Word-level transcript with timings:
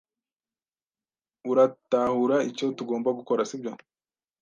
Uratahura 1.51 2.37
icyo 2.49 2.65
tugomba 2.77 3.09
gukora, 3.17 3.41
sibyo? 3.49 3.71